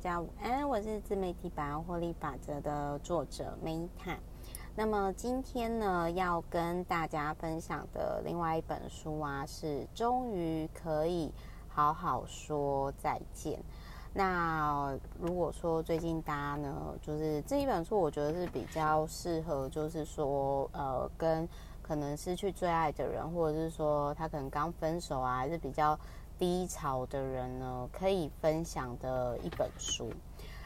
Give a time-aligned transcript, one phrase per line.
[0.00, 4.16] 家午安，我是自媒体百万获利法则的作者 Meta。
[4.74, 11.30] 那么今天呢，要跟大家分享的另外一本书啊，是终于可以
[11.68, 13.62] 好好说再见。
[14.14, 21.46] 那如果说最近大家呢，就是这一本书，我觉得是比较适合，就是说呃，跟
[21.82, 25.98] 可能失去最爱的人，或者是说他可能刚分手啊，还是比较。
[26.40, 30.10] 低潮的人呢，可以分享的一本书，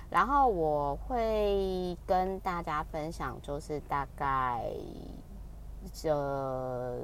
[0.09, 4.65] 然后我会跟大家分享，就是大概
[5.93, 6.97] 这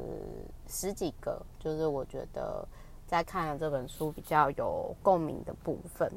[0.69, 2.65] 十几个，就是我觉得
[3.09, 6.09] 在看了这本书比较有共鸣的部分。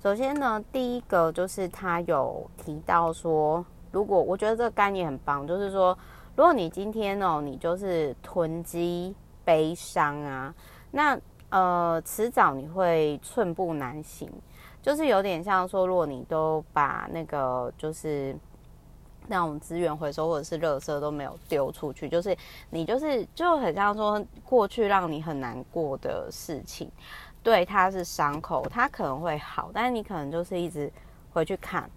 [0.00, 5.98] 首先呢，第一个就是他有提到说，如果我觉得这个概念很棒，就是说，
[6.36, 9.12] 如果你今天哦，你就是囤积
[9.44, 10.54] 悲伤啊，
[10.92, 11.18] 那
[11.50, 14.30] 呃，迟早你会寸步难行，
[14.80, 18.36] 就是有点像说，如果你都把那个就是
[19.26, 22.36] 那种资源回收或者是垃圾都没有丢出去，就是
[22.70, 26.88] 你就是就很像说过去让你很难过的事情，
[27.42, 30.88] 对，它是伤口，它可能会好，但是你可能就是一直
[31.32, 31.90] 回去看，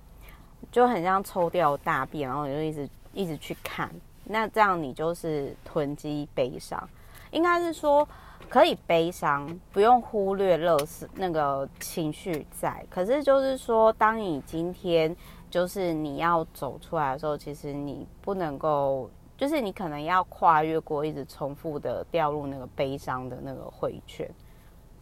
[0.71, 3.87] 就很像抽掉大便，然后你就一直一直去看，
[4.23, 6.89] 那这样你就是囤积悲伤，
[7.29, 8.07] 应该是说。
[8.49, 12.85] 可以悲伤，不用忽略乐死那个情绪在。
[12.89, 15.15] 可是就是说，当你今天
[15.49, 24.29] 就是你要走出来的时候，其实你不能够，就是你可能要跨越过一直重复的掉入那个悲伤的那个回圈。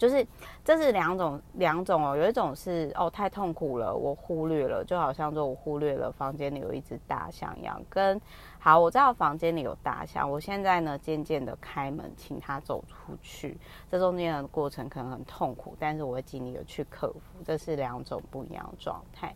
[0.01, 0.25] 就是
[0.65, 7.79] 这是两种两种哦，有一种是哦太痛苦了，我忽略了，就好像说我忽略了房间里有一只大象一样。
[7.87, 8.19] 跟
[8.57, 13.55] 好，我知道房间里有大象，我现在呢渐渐的开门，请它走出去。
[13.91, 17.43] 这中间的过程可能很痛苦，但是我会尽力的去克服。
[17.45, 19.35] 这是两种不一样的状态。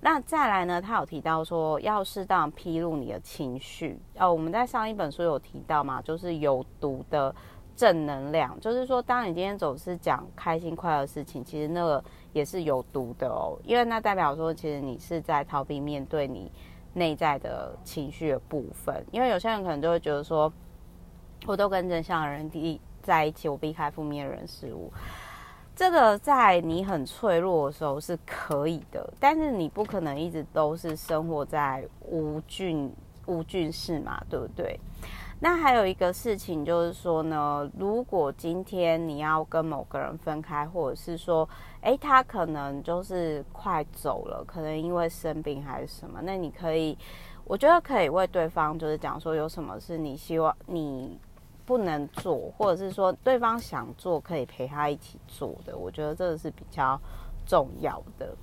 [0.00, 4.00] 那再来呢，他有提到说要适当披露你的情绪。
[4.16, 7.34] 哦，我们在上一本书有提到嘛，就是有毒的。
[7.78, 12.02] 正能量，就是说，当你今天总是讲开心快乐的事情，其实那个
[12.32, 16.50] 也是有毒的哦，因为那代表说，其实你是在逃避面对你
[16.94, 19.06] 内在的情绪的部分。
[19.12, 20.52] 因为有些人可能就会觉得说，
[21.46, 22.50] 我都跟正向的人
[23.00, 24.92] 在一起，我避开负面人事物。
[25.76, 32.92] 这个在你很脆弱的时候是可以的，但是你不可能一直都是生活在无菌
[33.26, 34.80] 无菌室嘛，对不对？
[35.40, 41.48] 那还有一个事情就是说呢，如果今天你要跟某个人分开，或者是说，
[41.82, 46.98] 诶，他可能就是快走了，可能因为生病还是什么，那你可以，
[47.44, 51.16] 我觉得可以为对方就是讲说，有什么是你希望你
[51.64, 57.00] 不能做，或者是说对方想做，可以陪他一起做的，我觉得这个是比较
[57.46, 58.34] 重要的。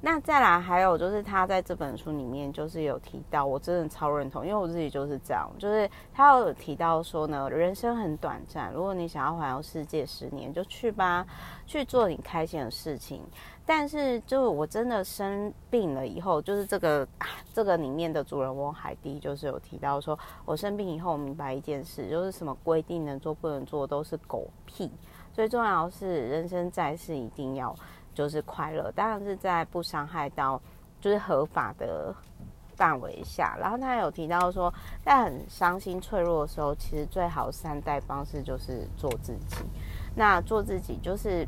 [0.00, 11.26] 那再来还有就是他在这本书里面就是有提到，我真的超认同，因为我自己就是这样，就是他有提到说呢，人生很短暂，如果你想要环游世界十年，就去吧，
[11.66, 13.20] 去做你开心的事情。
[13.66, 17.08] 但是就我真的生病了以后，就是这个
[17.54, 24.90] 这个里面的主人翁海蒂就是有提到说，我生病以后我明白一件事，就是什么规定能做不能做都是狗屁，
[25.32, 27.74] 最重要是人生在世一定要。
[28.14, 30.60] 就是快乐，当然是在不伤害到
[31.00, 32.14] 就是合法的
[32.76, 33.56] 范围下。
[33.60, 39.56] 然后他有提到说，在很伤心脆弱的时候，其实最好善待方式就是做自己。
[40.14, 41.46] 那做自己就是，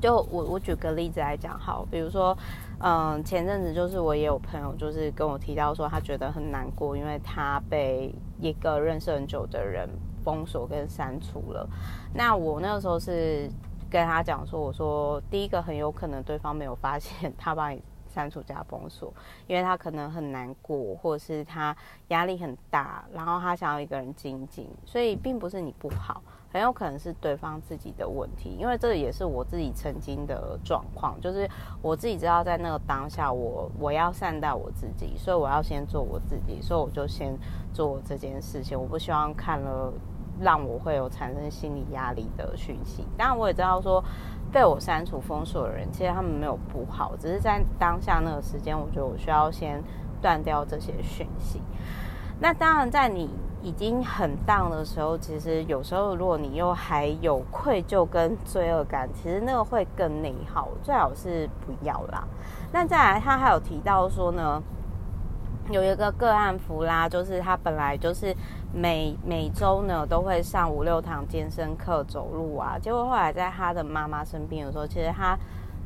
[0.00, 2.36] 就我我举个例子来讲，好，比如说，
[2.80, 9.86] 嗯，前阵子就是我也有朋友就是跟我提到说，他觉得很难过，因为他被一个认识很久的人
[10.24, 11.68] 封锁跟删除了。
[12.14, 13.50] 那我那个时候是。
[13.90, 19.12] 跟他讲说，我说第一个很有可能对方没有发现他把你删除加封锁，
[19.46, 21.76] 因为他可能很难过，或者是他
[22.08, 28.56] 压力很大，然后他想要一个人静静，所以并不是你不好，很有可能是对方自己的问题。
[28.58, 31.46] 因为这也是我自己曾经的状况，就是
[31.82, 37.36] 我自己知道在那个当下，我我要善待我自己，所以我要先做我自己，所以我就先
[37.74, 39.92] 做这件事情，我不希望看了。
[40.40, 44.04] 让我会有产生心理压力的讯息，当然我也知道说
[44.52, 49.82] 被我删除封锁的人，其实他们没有不好，只是在当下那个时间，我觉得我需要先
[50.20, 51.60] 断掉这些讯息。
[52.38, 53.30] 那当然，在你
[53.62, 62.22] 已经很荡的时候，其实有时候如果你又还有愧疚跟罪恶感，其实那个会更内耗，最好是不要啦。
[62.72, 64.62] 那再来，他还有提到说呢。
[65.68, 68.32] 有一个个案弗拉，就是他本来就是
[68.76, 75.34] 每每周呢都会上五六堂健身课走路啊，结果后来在他的妈妈生病的时候，其实他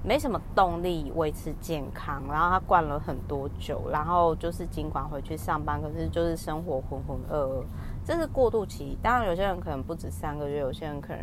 [0.02, 7.64] 没什么动力维持健康，然后他灌了很多酒，然后就是尽管回去上班，可是就是生活浑浑噩噩，
[8.04, 8.98] 这是过渡期。
[9.00, 11.22] 当然，有些人可能不止三个月，有些人可能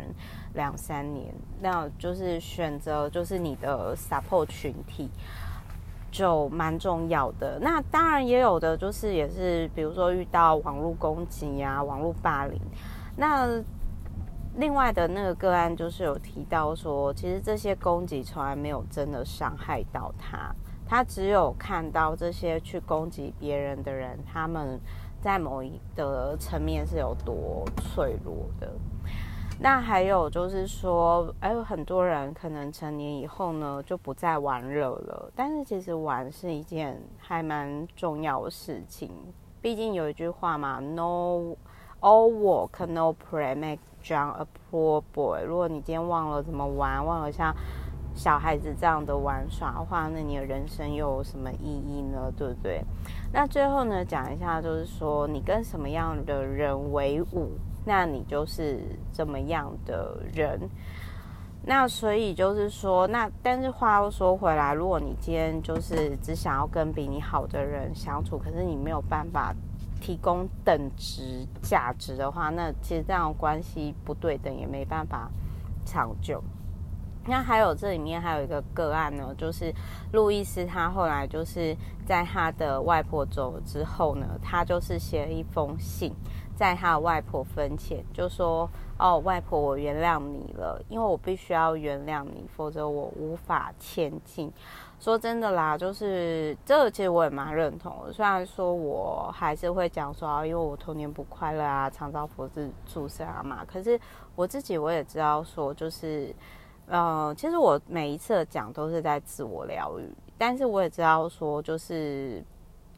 [0.54, 5.10] 两三年，那就是选择就是你的 support 群体
[6.10, 7.58] 就蛮重要的。
[7.60, 12.60] 那当然也有的就是也是，比如说遇到网络攻击呀、网络霸凌，
[13.16, 13.62] 那。
[14.56, 20.52] 另外的那个个案就是有提到说，其实这些攻击从来没有真的伤害到他，
[20.84, 24.80] 他只有看到这些去攻击别人的人，他们
[25.20, 28.68] 在某一个层面是有多脆弱的。
[29.60, 39.10] 那还有就是说，还，有很多人可能成年以后呢，就不再玩乐了，但是其实玩是一件还蛮重要的事情，
[39.60, 41.56] 毕竟有一句话嘛，No
[42.00, 45.42] all work, no play make John a poor boy。
[45.42, 47.52] 如果你今天忘了怎么玩，忘了像
[48.14, 52.32] 小孩子这样的玩耍的话，那你的人生又有什么意义呢？
[52.36, 52.84] 对不对？
[53.32, 57.50] 那最后呢，讲一下，就是说你跟什么样的人为伍，
[57.88, 58.78] 那你就是
[59.12, 60.60] 这么样的人。
[61.64, 69.54] 那所以就是说，那但是话又说回来，如果你今天就是只想要跟比你好的人相处，可是你没有办法。
[70.00, 75.28] 提供等值价值的话，那其实这样关系不对等，也没办法
[75.84, 76.40] 长久。
[77.26, 79.74] 那还有这里面还有一个个案呢，就是
[80.12, 81.76] 路易斯他后来就是
[82.06, 86.14] 在他的外婆走之后呢，他就是写了一封信，
[86.58, 88.68] 在他的外婆坟前就说
[88.98, 94.52] ：“哦，外婆，我原谅你了，因为我必须要原谅你，否则我无法前进。”
[94.98, 98.12] 说真的啦，就是这，其实我也蛮认同。
[98.12, 103.64] 虽然说我还是会讲说啊，因为我童年不快乐啊，常遭佛子注射啊嘛。
[103.64, 103.96] 可是
[104.34, 106.34] 我自己我也知道说，就是，
[106.88, 110.12] 呃，其实我每一次的讲都是在自我疗愈。
[110.36, 112.44] 但是我也知道说，就是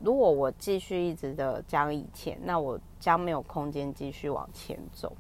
[0.01, 5.17] 如果我继续一直的讲以前，那我将没有空间继续往前走。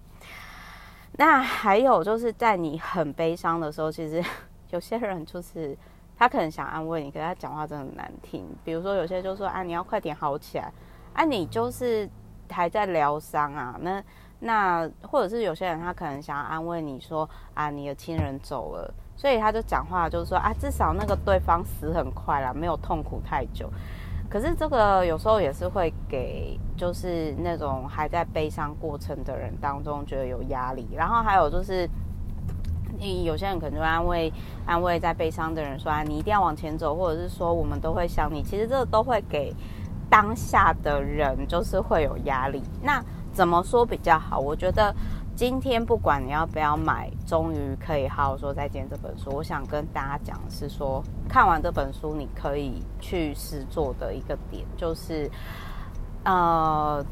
[1.12, 4.25] 那还有就是在你很悲伤的时候，其实
[4.71, 5.77] 有些人就是。
[6.21, 8.44] 他可能想安慰你，可是他讲话真的很难听。
[8.62, 10.71] 比如说，有些人就说：“啊，你要快点好起来。”
[11.17, 12.06] 啊，你就是
[12.50, 13.75] 还在疗伤啊。
[13.81, 14.05] 那
[14.41, 23.71] 那或者是有些人他可能想要安慰你说：“啊，你的亲人走了。”所以他就讲话就是说：“啊，至少那个对方死很快啦，没有痛苦太久。”
[24.31, 30.88] 可是这个有时候也是会给就是那种还在悲伤过程的人当中觉得有压力。
[30.97, 31.87] 然后还有就是。
[32.99, 34.31] 你有些人可能就安慰
[34.67, 39.55] 安慰在悲伤的人说：“啊，你一定要往前走。”或者是说：“我们都会想你。”其实这个都会给
[40.11, 42.62] 当下的人就是会有压力。
[42.82, 44.38] 那怎么说比较好？
[44.38, 44.94] 我觉得
[45.41, 49.31] 今天不管你要不要买，终于可以好好说再见这本书。
[49.35, 55.31] 我想跟大家讲的是说，看完这本书你可以去试做的一个点就是，
[56.25, 57.03] 呃，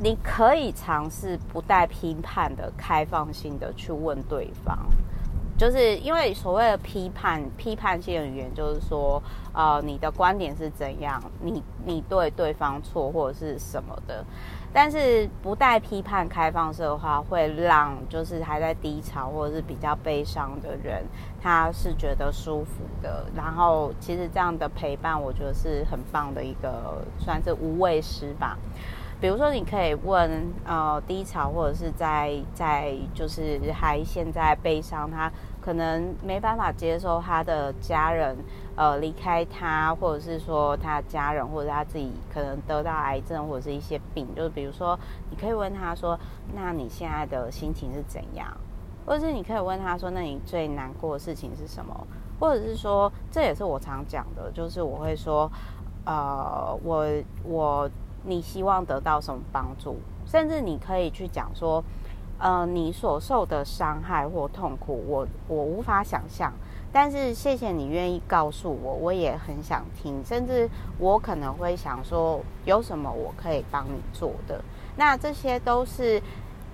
[0.00, 4.76] 你可以尝试不带评判的、开放性的去问对方。
[5.60, 9.22] 就是因为所谓的批判、批判性的语言，就是说，
[9.52, 14.24] 呃，你的观点是怎样，你你对对方错或者是什么的，
[14.72, 21.04] 但是不带批判、开放式的话，会让就是还在低潮或者是比较悲伤的人，
[21.42, 23.26] 他是觉得舒服的。
[23.36, 28.56] 然后，其实这样的陪伴，我觉得是很棒的一个，算是无畏师吧。
[29.20, 35.30] 比如说，你可以问，呃，低潮或者是在在就是还现在悲伤，他。
[35.62, 38.34] 可能没办法接受他的家人，
[38.76, 44.98] 呃，离开他，或者是说他家人或者他自己可能得到癌症或者是一些病，就是比如说，
[45.28, 46.18] 你可以问他说
[46.56, 48.48] ：“那你现在的心情是怎样？”
[49.04, 51.94] 或者是你可以问他说：“那你最难过的事情是什么？”
[52.40, 55.46] 或者是说，这也是我常讲的，就是我会说
[56.06, 57.06] ：“呃，我
[57.44, 57.90] 我
[58.24, 59.96] 你希望得到什么帮助？”
[60.26, 61.82] 甚至你可以去讲说。
[62.42, 66.50] 呃，你所受的伤害或痛苦，我我无法想象。
[66.90, 70.24] 但是谢谢你愿意告诉我，我也很想听。
[70.24, 70.66] 甚至
[70.98, 74.64] 我可能会想说，有什么我可以帮你做的？
[74.96, 76.18] 那这些都是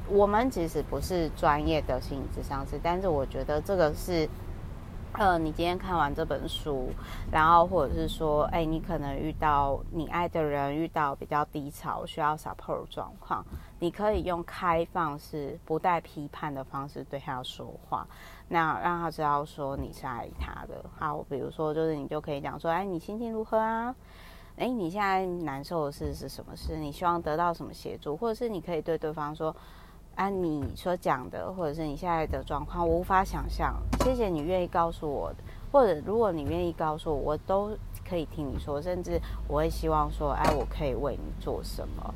[0.09, 4.29] 我们其实不是专业的心理咨商师，但是我觉得这个是。
[5.19, 6.91] 呃，你今天看完这本书，
[7.33, 13.43] 然后或者是说，哎，你可能遇到你爱的人遇到比较低潮，需要 support 状况，
[13.79, 18.07] 你可以用开放式、不带批判的方式对他说话，
[18.49, 20.85] 那让他知道说你是爱他的。
[20.99, 23.95] 好，比如说就是你就可以讲说，哎，你心情如何啊？
[24.59, 26.77] 哎，你现在难受的事是什么事？
[26.77, 28.15] 你希望得到什么协助？
[28.15, 29.57] 或者是你可以对对方说。
[30.17, 33.75] 按你所讲的，或者是你现在的状况，我无法想象。
[34.01, 35.33] 谢谢你愿意告诉我，
[35.71, 37.71] 或者如果你愿意告诉我，我都
[38.09, 42.15] 可以听你说，甚至我会希望说，哎，我可以为你做什么？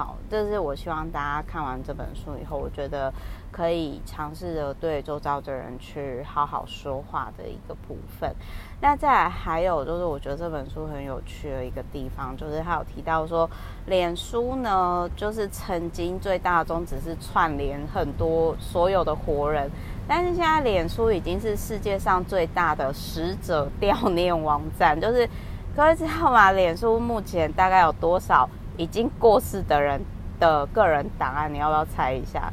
[0.00, 3.12] 好，这是我希望大家看完这本书以后，我觉得
[3.52, 8.34] 可以尝试着对周遭的人去好好说话的一个部分。
[8.80, 13.46] 那再还有就是，我觉得这本书很有趣的一个地方，就是他有提到说，
[13.84, 19.70] 脸书呢，就是曾经最大宗旨是串联很多所有的活人，
[20.08, 24.98] 但是现在脸书已经是世界上最大的死者悼念网站。
[24.98, 25.28] 就是
[25.76, 26.52] 各位知道吗？
[26.52, 28.48] 脸书目前大概有多少？
[28.80, 30.00] 已经过世的人
[30.38, 32.50] 的个人档案，你要不要猜一下？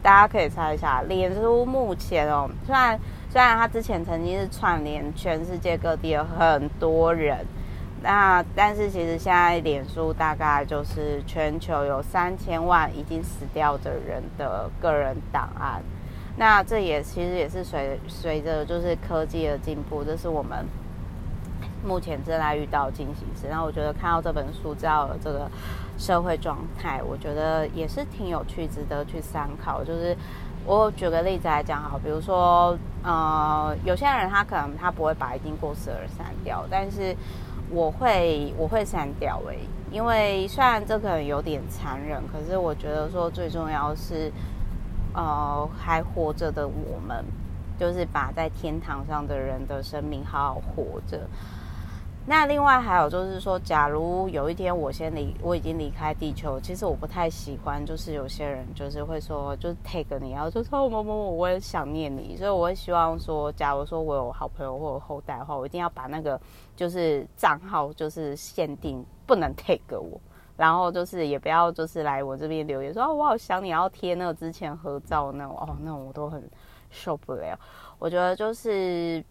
[0.00, 1.02] 大家可以猜一下。
[1.08, 2.96] 脸书目前哦，虽然
[3.28, 7.44] 虽然他之前曾经是串联全世界各地的很多人，
[8.02, 15.82] 那但是其实现在脸书大概就是全球有三千万已经死掉的人的个人档案。
[16.36, 20.64] 那这也其实也是随随着就是科技的进步，这是我们。
[21.84, 25.50] 目前正在遇到进行时，然后我觉得看到这本书，知道了这个
[25.98, 29.84] 社会状态，我觉得也是挺有趣，值得去参考。
[29.84, 30.16] 就是
[30.64, 37.14] 我举个例子来讲，好，比如说，呃，有些人他可能他不会把已经过世的人删掉，但是
[37.70, 39.58] 我会我会删掉诶，
[39.90, 44.32] 因为虽然这可能有点残忍，可是我觉得说最重要是，
[45.12, 47.24] 呃，还活着的我们，
[47.78, 51.20] 就是把在天堂上的人的生命好好活着。
[52.26, 66.40] 那另外还有就是说，假如有一天我先离，我已经离开地球，其实我不太喜欢，就是有些人就是会说，就是 take 你，然后就说某某某，我也想念你，所以我会希望说，假如说我有好朋友或者后代的话，我一定要把那个
[66.74, 70.18] 就是账号就是限定不能 take 我，
[70.56, 76.42] 然后就是也不要就是来我这边留言说，哦，我好想你，然后贴那个之前合照那种，哦，那种我都很
[76.90, 77.54] 受不了。
[77.98, 79.22] 我觉得就是。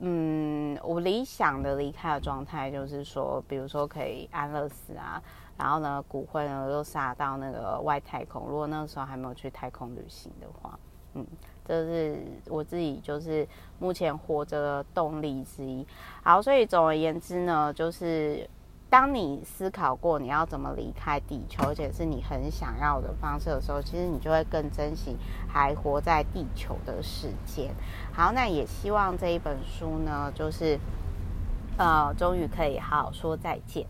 [0.00, 5.22] 嗯，我理想的离开的状态就是说，比如说可以安乐死啊，
[5.56, 8.46] 然后呢，骨灰呢又撒到那个外太空。
[8.48, 10.78] 如果那个时候还没有去太空旅行的话，
[11.14, 11.26] 嗯，
[11.64, 13.46] 这是我自己就是
[13.78, 15.86] 目前活着的动力之一。
[16.22, 18.48] 好，所以总而言之呢，就是。
[18.90, 25.16] 当你思考过你要怎么离开地球，而且是你很想要的方式的时候，其实你就会更珍惜
[25.46, 27.70] 还活在地球的时间。
[28.12, 30.78] 好，那也希望这一本书呢，就是
[31.76, 33.86] 呃，终于可以好好说再见。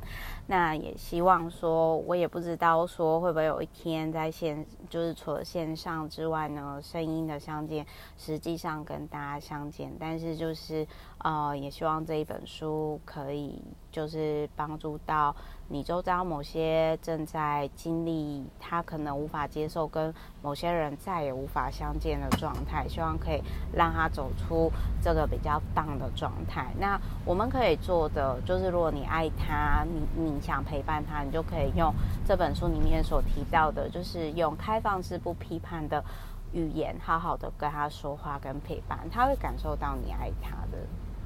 [0.51, 7.87] 那也希望说，我也不知道说会不会有一天在线，就是除了线上之外呢，声音的相见，
[8.17, 9.95] 实际上跟大家相见。
[10.01, 10.87] 但是就是
[11.19, 15.35] 呃，也希望这一本书可以就是帮助到
[15.69, 24.71] 你周遭某些正在经历他可能无法接受跟某些人再也无法相见的状态，希望可以让他走出
[25.03, 26.73] 这个比较 down 的状态。
[26.79, 30.09] 那我们可以做的就是，如果你爱他，你。
[30.19, 31.93] 你想陪伴他，你就可以用
[32.27, 36.05] 这本书里面所提到的，就是用开放式不批判的
[36.53, 40.79] 语言，好好的跟他说话跟陪伴，他会感受到你爱他的，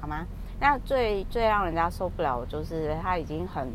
[0.03, 0.25] 好吗？
[0.59, 3.71] 那最最让人家受不了就是他已经很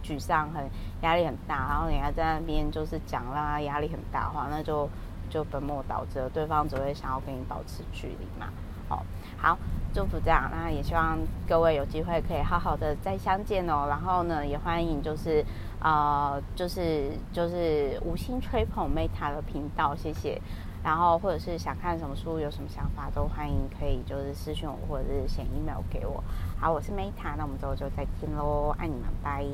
[0.00, 0.70] 沮丧、很
[1.00, 4.88] 压力很大，然后你还在那边就是讲让他压力很大话，那就
[5.28, 8.46] 就本末倒置了，对方只会想要跟你保持距离嘛。
[8.88, 9.04] 好，
[9.36, 9.58] 好。
[9.92, 13.86] 祝福这样，那也希望各位有机会可以好好的再相见哦。
[13.88, 15.44] 然后呢，也欢迎就是
[15.80, 20.40] 呃，就是就是无心吹捧 Meta 的频道，谢谢。
[20.82, 26.22] 然后或者是想看什么书，有什么想法都欢迎可以就是私信我，或者是写 email 给我。
[26.58, 29.44] 好，我是 Meta，那我们之后就再见喽，爱你们，拜。